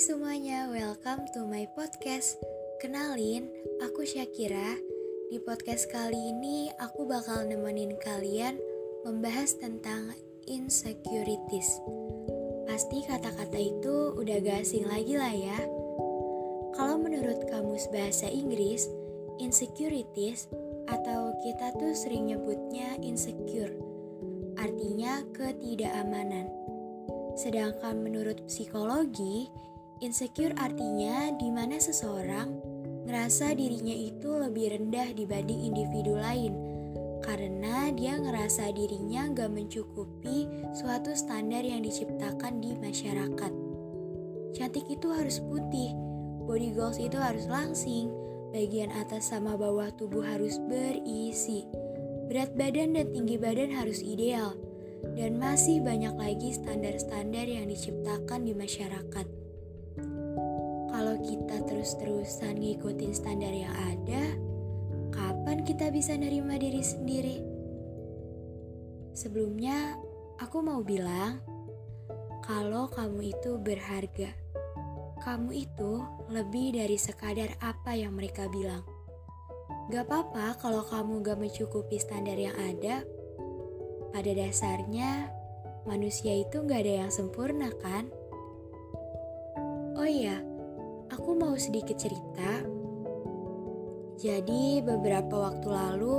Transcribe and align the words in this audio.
semuanya, 0.00 0.64
welcome 0.72 1.28
to 1.36 1.44
my 1.44 1.68
podcast. 1.76 2.40
Kenalin, 2.80 3.52
aku 3.84 4.08
Syakira. 4.08 4.80
Di 5.28 5.36
podcast 5.44 5.92
kali 5.92 6.16
ini 6.16 6.72
aku 6.80 7.04
bakal 7.04 7.44
nemenin 7.44 7.92
kalian 8.00 8.56
membahas 9.04 9.60
tentang 9.60 10.16
insecurities. 10.48 11.84
Pasti 12.64 13.04
kata-kata 13.04 13.60
itu 13.60 14.16
udah 14.16 14.40
gak 14.40 14.64
asing 14.64 14.88
lagi 14.88 15.20
lah 15.20 15.36
ya. 15.36 15.60
Kalau 16.72 16.96
menurut 16.96 17.44
kamus 17.52 17.84
bahasa 17.92 18.24
Inggris, 18.24 18.88
insecurities 19.36 20.48
atau 20.88 21.36
kita 21.44 21.76
tuh 21.76 21.92
sering 21.92 22.32
nyebutnya 22.32 22.96
insecure. 23.04 23.76
Artinya 24.56 25.28
ketidakamanan. 25.36 26.48
Sedangkan 27.36 28.00
menurut 28.00 28.48
psikologi, 28.48 29.52
insecure 30.00 30.56
artinya 30.56 31.32
di 31.36 31.52
mana 31.52 31.76
seseorang 31.76 32.48
ngerasa 33.04 33.52
dirinya 33.52 33.92
itu 33.92 34.28
lebih 34.32 34.76
rendah 34.76 35.12
dibanding 35.12 35.72
individu 35.72 36.16
lain 36.16 36.70
karena 37.20 37.92
dia 37.92 38.16
ngerasa 38.16 38.72
dirinya 38.72 39.28
gak 39.36 39.52
mencukupi 39.52 40.48
suatu 40.72 41.12
standar 41.12 41.60
yang 41.60 41.84
diciptakan 41.84 42.64
di 42.64 42.72
masyarakat. 42.80 43.52
Cantik 44.56 44.88
itu 44.88 45.08
harus 45.12 45.38
putih, 45.38 45.94
body 46.48 46.72
goals 46.74 46.98
itu 46.98 47.20
harus 47.20 47.46
langsing, 47.46 48.10
bagian 48.50 48.90
atas 48.90 49.30
sama 49.30 49.54
bawah 49.54 49.92
tubuh 49.94 50.24
harus 50.24 50.58
berisi, 50.66 51.68
berat 52.26 52.56
badan 52.56 52.96
dan 52.98 53.12
tinggi 53.14 53.36
badan 53.38 53.70
harus 53.70 54.02
ideal, 54.02 54.56
dan 55.14 55.38
masih 55.38 55.84
banyak 55.84 56.16
lagi 56.16 56.56
standar-standar 56.56 57.46
yang 57.46 57.68
diciptakan 57.70 58.48
di 58.48 58.56
masyarakat. 58.56 59.39
Kalau 60.90 61.16
kita 61.24 61.64
terus-terusan 61.64 62.60
ngikutin 62.60 63.12
standar 63.16 63.50
yang 63.50 63.72
ada, 63.72 64.36
kapan 65.10 65.64
kita 65.64 65.88
bisa 65.88 66.14
nerima 66.14 66.60
diri 66.60 66.82
sendiri? 66.84 67.38
Sebelumnya, 69.16 69.96
aku 70.38 70.62
mau 70.62 70.84
bilang 70.84 71.42
kalau 72.44 72.90
kamu 72.90 73.34
itu 73.34 73.58
berharga. 73.58 74.30
Kamu 75.20 75.52
itu 75.52 76.00
lebih 76.32 76.80
dari 76.80 76.96
sekadar 76.96 77.52
apa 77.60 77.92
yang 77.92 78.16
mereka 78.16 78.48
bilang. 78.48 78.82
Gak 79.90 80.06
apa-apa 80.06 80.56
kalau 80.58 80.86
kamu 80.86 81.20
gak 81.26 81.38
mencukupi 81.38 81.98
standar 81.98 82.38
yang 82.38 82.54
ada, 82.54 83.02
pada 84.10 84.30
dasarnya, 84.34 85.30
manusia 85.86 86.34
itu 86.34 86.62
gak 86.66 86.86
ada 86.86 87.06
yang 87.06 87.10
sempurna 87.12 87.70
kan? 87.82 88.10
Iya, 90.10 90.42
aku 91.06 91.38
mau 91.38 91.54
sedikit 91.54 91.94
cerita. 91.94 92.66
Jadi 94.18 94.82
beberapa 94.82 95.38
waktu 95.38 95.70
lalu, 95.70 96.18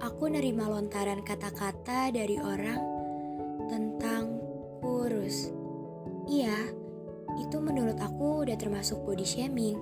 aku 0.00 0.32
nerima 0.32 0.72
lontaran 0.72 1.20
kata-kata 1.20 2.08
dari 2.08 2.40
orang 2.40 2.80
tentang 3.68 4.40
kurus. 4.80 5.52
Iya, 6.32 6.56
itu 7.44 7.60
menurut 7.60 8.00
aku 8.00 8.48
udah 8.48 8.56
termasuk 8.56 9.04
body 9.04 9.26
shaming. 9.28 9.76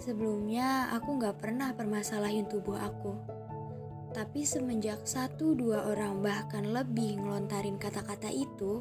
Sebelumnya 0.00 0.88
aku 0.96 1.20
gak 1.20 1.36
pernah 1.36 1.76
permasalahin 1.76 2.48
tubuh 2.48 2.80
aku 2.80 3.12
tapi 4.14 4.46
semenjak 4.46 5.02
satu 5.02 5.58
dua 5.58 5.90
orang 5.90 6.22
bahkan 6.22 6.70
lebih 6.70 7.18
ngelontarin 7.18 7.74
kata-kata 7.82 8.30
itu, 8.30 8.78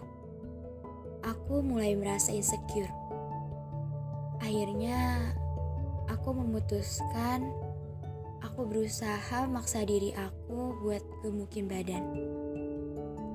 aku 1.24 1.64
mulai 1.64 1.96
merasa 1.96 2.36
insecure. 2.36 2.92
Akhirnya, 4.44 5.32
aku 6.12 6.36
memutuskan 6.36 7.48
aku 8.44 8.68
berusaha 8.68 9.48
maksa 9.48 9.88
diri 9.88 10.12
aku 10.14 10.78
buat 10.84 11.02
gemukin 11.24 11.72
badan. 11.72 12.04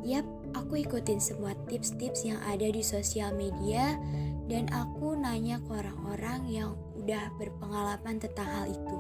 Yap, 0.05 0.29
aku 0.55 0.85
ikutin 0.85 1.19
semua 1.19 1.57
tips-tips 1.67 2.23
yang 2.29 2.39
ada 2.45 2.69
di 2.69 2.85
sosial 2.85 3.35
media 3.35 3.99
dan 4.47 4.69
aku 4.71 5.19
nanya 5.19 5.59
ke 5.65 5.71
orang-orang 5.73 6.47
yang 6.47 6.71
udah 6.95 7.33
berpengalaman 7.41 8.21
tentang 8.21 8.47
hal 8.47 8.67
itu 8.69 8.99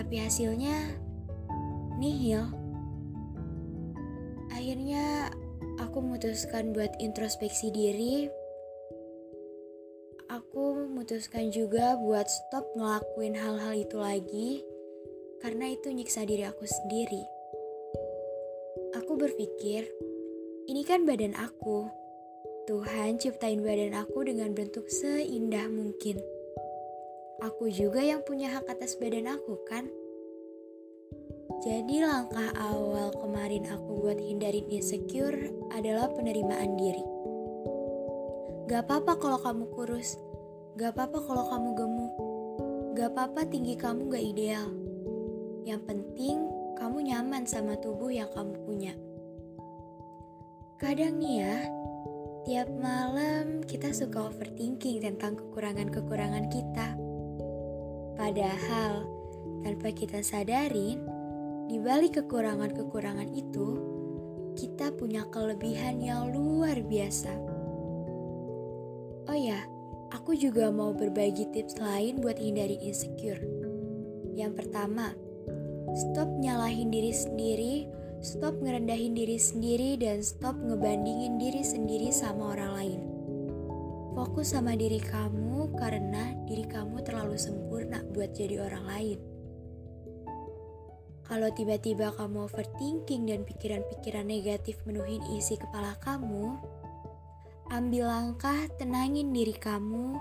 tapi 0.00 0.16
hasilnya 0.26 0.96
nihil. 2.00 2.48
Akhirnya 4.50 5.30
aku 5.82 6.00
memutuskan 6.00 6.72
buat 6.72 6.92
introspeksi 7.00 7.72
diri. 7.74 8.30
Aku 10.30 10.86
memutuskan 10.86 11.50
juga 11.50 11.98
buat 11.98 12.30
stop 12.30 12.64
ngelakuin 12.78 13.34
hal-hal 13.34 13.74
itu 13.74 13.96
lagi 13.98 14.50
karena 15.42 15.74
itu 15.74 15.90
nyiksa 15.90 16.22
diri 16.22 16.46
aku 16.46 16.62
sendiri. 16.62 17.22
Aku 19.02 19.18
berpikir, 19.18 19.90
ini 20.70 20.86
kan 20.86 21.02
badan 21.02 21.34
aku. 21.34 21.90
Tuhan 22.70 23.18
ciptain 23.18 23.58
badan 23.64 23.98
aku 23.98 24.22
dengan 24.22 24.54
bentuk 24.54 24.86
seindah 24.86 25.66
mungkin 25.66 26.22
aku 27.40 27.72
juga 27.72 28.04
yang 28.04 28.20
punya 28.22 28.52
hak 28.52 28.68
atas 28.68 28.94
badan 29.00 29.26
aku 29.26 29.58
kan? 29.66 29.88
Jadi 31.60 32.00
langkah 32.00 32.50
awal 32.56 33.12
kemarin 33.20 33.68
aku 33.68 34.00
buat 34.00 34.16
hindarin 34.16 34.64
insecure 34.72 35.52
adalah 35.76 36.08
penerimaan 36.12 36.76
diri. 36.80 37.04
Gak 38.66 38.88
apa-apa 38.88 39.12
kalau 39.20 39.38
kamu 39.38 39.64
kurus, 39.76 40.16
gak 40.80 40.96
apa-apa 40.96 41.18
kalau 41.20 41.44
kamu 41.52 41.68
gemuk, 41.76 42.14
gak 42.96 43.08
apa-apa 43.12 43.44
tinggi 43.46 43.76
kamu 43.76 44.08
gak 44.08 44.24
ideal. 44.24 44.66
Yang 45.68 45.82
penting 45.84 46.36
kamu 46.80 47.12
nyaman 47.12 47.44
sama 47.44 47.76
tubuh 47.76 48.08
yang 48.08 48.32
kamu 48.32 48.56
punya. 48.64 48.94
Kadang 50.80 51.20
nih 51.20 51.44
ya, 51.44 51.56
tiap 52.48 52.68
malam 52.80 53.60
kita 53.68 53.92
suka 53.92 54.32
overthinking 54.32 55.04
tentang 55.04 55.36
kekurangan-kekurangan 55.36 56.48
kita 56.48 56.96
Padahal, 58.20 59.08
tanpa 59.64 59.96
kita 59.96 60.20
sadarin, 60.20 61.00
di 61.70 61.78
balik 61.78 62.18
kekurangan-kekurangan 62.18 63.30
itu, 63.30 63.78
kita 64.58 64.90
punya 64.90 65.22
kelebihan 65.30 66.02
yang 66.02 66.34
luar 66.34 66.74
biasa. 66.82 67.30
Oh 69.30 69.38
ya, 69.38 69.62
aku 70.10 70.34
juga 70.34 70.74
mau 70.74 70.90
berbagi 70.90 71.46
tips 71.54 71.78
lain 71.78 72.18
buat 72.18 72.42
hindari 72.42 72.74
insecure. 72.82 73.38
Yang 74.34 74.66
pertama, 74.66 75.14
stop 75.94 76.26
nyalahin 76.42 76.90
diri 76.90 77.14
sendiri, 77.14 77.86
stop 78.18 78.58
ngerendahin 78.58 79.14
diri 79.14 79.38
sendiri, 79.38 79.94
dan 79.94 80.26
stop 80.26 80.58
ngebandingin 80.58 81.38
diri 81.38 81.62
sendiri 81.62 82.10
sama 82.10 82.58
orang 82.58 82.72
lain. 82.82 83.00
Fokus 84.18 84.58
sama 84.58 84.74
diri 84.74 84.98
kamu 84.98 85.70
karena 85.78 86.34
diri 86.50 86.66
kamu 86.66 86.98
terlalu 87.06 87.38
sempurna 87.38 88.02
buat 88.10 88.34
jadi 88.34 88.58
orang 88.58 88.84
lain. 88.90 89.29
Kalau 91.30 91.46
tiba-tiba 91.54 92.10
kamu 92.18 92.50
overthinking 92.50 93.30
dan 93.30 93.46
pikiran-pikiran 93.46 94.26
negatif 94.26 94.82
menuhin 94.82 95.22
isi 95.30 95.54
kepala 95.54 95.94
kamu, 96.02 96.58
ambil 97.70 98.10
langkah 98.10 98.66
tenangin 98.82 99.30
diri 99.30 99.54
kamu, 99.54 100.18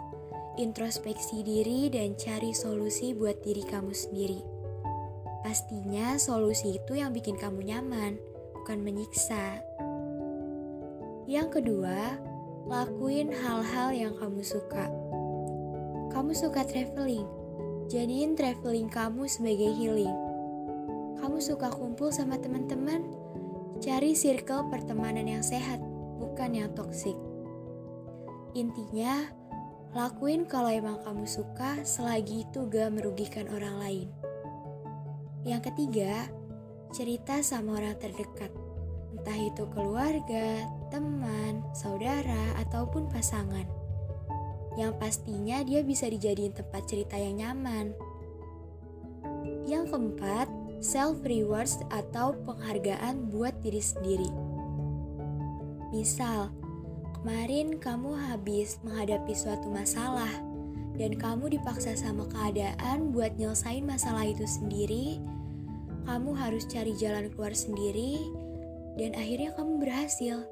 introspeksi 0.62 1.42
diri 1.42 1.90
dan 1.90 2.14
cari 2.14 2.53
solusi 2.53 3.18
buat 3.18 3.42
diri 3.42 3.66
kamu 3.66 3.90
sendiri. 3.90 4.38
Pastinya 5.42 6.14
solusi 6.22 6.78
itu 6.78 6.94
yang 6.94 7.09
bikin 7.09 7.41
kamu 7.41 7.66
nyaman, 7.66 8.22
bukan 8.53 8.78
menyiksa. 8.85 9.66
Yang 11.26 11.58
kedua, 11.58 12.22
Lakuin 12.70 13.34
hal-hal 13.34 13.90
yang 13.97 14.14
kamu 14.14 14.46
suka. 14.46 14.94
Kamu 16.14 16.38
suka 16.38 16.62
traveling, 16.62 17.26
jadiin 17.90 18.38
traveling 18.38 18.85
kamu 18.94 19.26
sebagai 19.26 19.73
healing. 19.73 20.28
Kamu 21.19 21.37
suka 21.43 21.67
kumpul 21.69 22.09
sama 22.16 22.39
teman-teman, 22.39 23.03
cari 23.83 24.16
circle 24.16 24.71
pertemanan 24.71 25.27
yang 25.27 25.43
sehat, 25.43 25.83
bukan 26.17 26.55
yang 26.55 26.71
toksik. 26.73 27.16
Intinya, 28.55 29.27
lakuin 29.91 30.47
kalau 30.47 30.71
emang 30.71 31.03
kamu 31.03 31.27
suka 31.27 31.83
selagi 31.83 32.47
itu 32.47 32.66
gak 32.71 32.95
merugikan 32.95 33.45
orang 33.51 33.75
lain. 33.83 34.07
Yang 35.43 35.71
ketiga, 35.71 36.27
cerita 36.95 37.43
sama 37.43 37.77
orang 37.77 37.99
terdekat 37.99 38.51
entah 39.19 39.35
itu 39.35 39.67
keluarga, 39.75 40.63
teman, 40.87 41.59
saudara, 41.75 42.55
ataupun 42.63 43.11
pasangan. 43.11 43.67
Yang 44.79 44.93
pastinya 44.95 45.59
dia 45.66 45.83
bisa 45.83 46.07
dijadiin 46.07 46.55
tempat 46.55 46.87
cerita 46.87 47.19
yang 47.19 47.35
nyaman. 47.35 47.91
Yang 49.67 49.91
keempat, 49.91 50.47
self 50.79 51.22
rewards 51.28 51.79
atau 51.91 52.35
penghargaan 52.47 53.31
buat 53.31 53.55
diri 53.64 53.84
sendiri. 53.84 54.31
Misal, 55.91 56.53
Kemarin 57.20 57.84
kamu 57.84 58.16
habis 58.31 58.79
menghadapi 58.79 59.35
suatu 59.35 59.67
masalah 59.67 60.31
dan 60.96 61.20
kamu 61.20 61.52
dipaksa 61.59 61.91
sama 61.99 62.23
keadaan 62.31 63.11
buat 63.11 63.35
nyelesain 63.35 63.84
masalah 63.84 64.23
itu 64.23 64.47
sendiri. 64.47 65.20
Kamu 66.08 66.31
harus 66.31 66.64
cari 66.72 66.96
jalan 66.96 67.28
keluar 67.35 67.52
sendiri 67.52 68.23
dan 68.96 69.20
akhirnya 69.20 69.52
kamu 69.52 69.84
berhasil. 69.84 70.47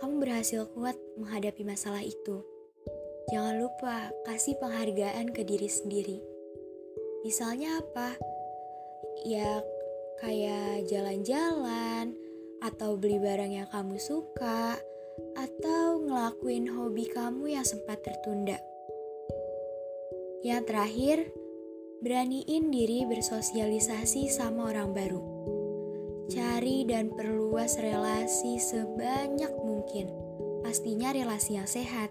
Kamu 0.00 0.16
berhasil 0.16 0.72
kuat 0.72 0.96
menghadapi 1.20 1.68
masalah 1.68 2.00
itu. 2.00 2.40
Jangan 3.28 3.60
lupa 3.60 4.08
kasih 4.24 4.56
penghargaan 4.56 5.36
ke 5.36 5.44
diri 5.44 5.68
sendiri. 5.68 6.24
Misalnya 7.28 7.84
apa? 7.84 8.16
Ya 9.24 9.64
kayak 10.20 10.88
jalan-jalan 10.90 12.16
atau 12.60 12.96
beli 12.96 13.20
barang 13.20 13.52
yang 13.52 13.68
kamu 13.68 13.96
suka 14.00 14.76
atau 15.36 16.00
ngelakuin 16.04 16.68
hobi 16.68 17.08
kamu 17.08 17.56
yang 17.56 17.64
sempat 17.64 18.04
tertunda. 18.04 18.60
Yang 20.44 20.62
terakhir, 20.68 21.18
beraniin 22.04 22.68
diri 22.68 23.08
bersosialisasi 23.08 24.28
sama 24.28 24.68
orang 24.72 24.92
baru. 24.92 25.22
Cari 26.26 26.84
dan 26.84 27.14
perluas 27.14 27.78
relasi 27.78 28.58
sebanyak 28.60 29.52
mungkin. 29.62 30.10
Pastinya 30.66 31.14
relasi 31.14 31.56
yang 31.56 31.70
sehat. 31.70 32.10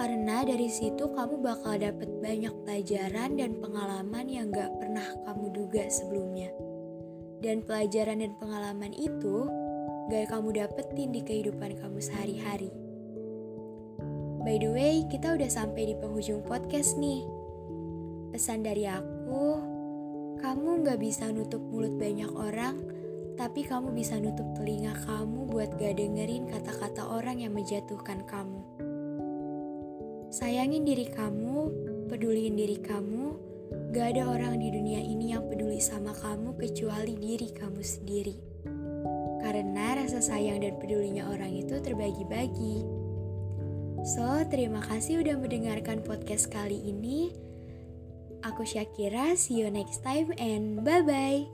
Karena 0.00 0.40
dari 0.48 0.72
situ 0.72 1.12
kamu 1.12 1.44
bakal 1.44 1.76
dapet 1.76 2.08
banyak 2.24 2.56
pelajaran 2.64 3.36
dan 3.36 3.60
pengalaman 3.60 4.32
yang 4.32 4.48
gak 4.48 4.72
pernah 4.80 5.04
kamu 5.28 5.52
duga 5.52 5.84
sebelumnya. 5.92 6.48
Dan 7.44 7.60
pelajaran 7.60 8.24
dan 8.24 8.32
pengalaman 8.40 8.96
itu 8.96 9.44
gak 10.08 10.32
kamu 10.32 10.56
dapetin 10.56 11.12
di 11.12 11.20
kehidupan 11.20 11.76
kamu 11.76 12.00
sehari-hari. 12.00 12.72
By 14.40 14.56
the 14.56 14.72
way, 14.72 15.04
kita 15.04 15.36
udah 15.36 15.52
sampai 15.52 15.92
di 15.92 15.94
penghujung 16.00 16.48
podcast 16.48 16.96
nih. 16.96 17.20
Pesan 18.32 18.64
dari 18.64 18.88
aku, 18.88 19.60
kamu 20.40 20.80
gak 20.80 20.96
bisa 20.96 21.28
nutup 21.28 21.60
mulut 21.60 21.92
banyak 22.00 22.32
orang, 22.40 22.80
tapi 23.36 23.68
kamu 23.68 23.92
bisa 23.92 24.16
nutup 24.16 24.48
telinga 24.56 24.96
kamu 25.04 25.44
buat 25.44 25.76
gak 25.76 26.00
dengerin 26.00 26.48
kata-kata 26.48 27.04
orang 27.04 27.44
yang 27.44 27.52
menjatuhkan 27.52 28.24
kamu. 28.24 28.79
Sayangin 30.30 30.86
diri 30.86 31.10
kamu, 31.10 31.68
peduliin 32.06 32.54
diri 32.54 32.78
kamu, 32.78 33.34
gak 33.90 34.14
ada 34.14 34.30
orang 34.30 34.62
di 34.62 34.70
dunia 34.70 35.02
ini 35.02 35.34
yang 35.34 35.46
peduli 35.50 35.82
sama 35.82 36.14
kamu 36.14 36.54
kecuali 36.54 37.18
diri 37.18 37.50
kamu 37.50 37.82
sendiri 37.82 38.50
karena 39.50 39.98
rasa 39.98 40.22
sayang 40.22 40.62
dan 40.62 40.78
pedulinya 40.78 41.26
orang 41.26 41.50
itu 41.50 41.82
terbagi-bagi. 41.82 42.86
So, 44.06 44.46
terima 44.46 44.78
kasih 44.84 45.26
udah 45.26 45.36
mendengarkan 45.36 46.06
podcast 46.06 46.48
kali 46.52 46.78
ini. 46.78 47.34
Aku 48.46 48.64
Syakira, 48.64 49.36
see 49.36 49.60
you 49.60 49.68
next 49.68 50.00
time 50.06 50.32
and 50.38 50.80
bye-bye. 50.86 51.44